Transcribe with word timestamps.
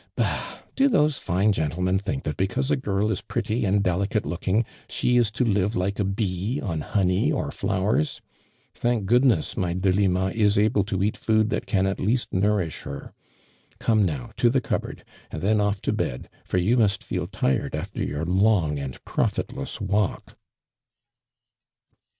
"Bah! 0.15 0.57
do 0.75 0.89
those 0.89 1.19
fine 1.19 1.51
gentlemen 1.51 1.99
think 1.99 2.23
that 2.23 2.35
because 2.35 2.71
a 2.71 2.75
girl 2.75 3.11
is 3.11 3.21
pretty 3.21 3.65
and 3.65 3.83
delicate 3.83 4.25
looking, 4.25 4.65
she 4.89 5.15
is 5.15 5.29
to 5.29 5.45
live 5.45 5.75
like 5.75 5.99
a 5.99 6.03
bee, 6.03 6.59
on 6.59 6.81
honey 6.81 7.31
01 7.31 7.51
flowers? 7.51 8.19
Thank 8.73 9.05
goodness, 9.05 9.55
my 9.55 9.73
Delima 9.75 10.31
ia 10.33 10.49
able 10.57 10.83
to 10.85 11.03
eat 11.03 11.15
food 11.15 11.51
that 11.51 11.67
can 11.67 11.85
at 11.85 11.99
least 11.99 12.33
nourish 12.33 12.81
her. 12.81 13.13
Come, 13.77 14.03
now, 14.03 14.31
to 14.37 14.49
the 14.49 14.59
cupboard, 14.59 15.03
and 15.29 15.39
then 15.43 15.61
off 15.61 15.83
to 15.83 15.93
bed, 15.93 16.31
for 16.45 16.57
you 16.57 16.77
must 16.77 17.03
feel 17.03 17.27
tired 17.27 17.75
after 17.75 18.01
your 18.03 18.25
long 18.25 18.79
and 18.79 19.05
profitless 19.05 19.79
walk. 19.79 20.35